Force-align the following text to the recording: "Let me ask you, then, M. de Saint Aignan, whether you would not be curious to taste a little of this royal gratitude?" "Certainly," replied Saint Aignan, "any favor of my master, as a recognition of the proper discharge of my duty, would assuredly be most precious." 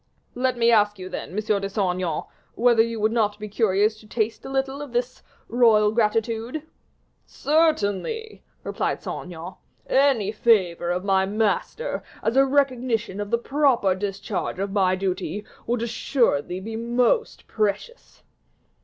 "Let 0.33 0.57
me 0.57 0.71
ask 0.71 0.97
you, 0.97 1.09
then, 1.09 1.29
M. 1.29 1.35
de 1.35 1.69
Saint 1.69 1.75
Aignan, 1.93 2.23
whether 2.55 2.81
you 2.81 2.99
would 2.99 3.11
not 3.11 3.37
be 3.37 3.47
curious 3.47 3.99
to 3.99 4.07
taste 4.07 4.43
a 4.43 4.49
little 4.49 4.81
of 4.81 4.93
this 4.93 5.21
royal 5.47 5.91
gratitude?" 5.91 6.63
"Certainly," 7.27 8.43
replied 8.63 9.03
Saint 9.03 9.25
Aignan, 9.27 9.53
"any 9.85 10.31
favor 10.31 10.89
of 10.89 11.03
my 11.05 11.27
master, 11.27 12.01
as 12.23 12.35
a 12.35 12.45
recognition 12.47 13.19
of 13.21 13.29
the 13.29 13.37
proper 13.37 13.93
discharge 13.93 14.57
of 14.57 14.71
my 14.71 14.95
duty, 14.95 15.45
would 15.67 15.83
assuredly 15.83 16.59
be 16.59 16.75
most 16.75 17.45
precious." 17.45 18.23